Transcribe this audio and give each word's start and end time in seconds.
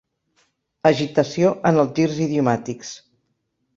Agitació 0.91 1.51
en 1.73 1.79
els 1.83 1.93
girs 2.01 2.17
idiomàtics. 2.29 2.95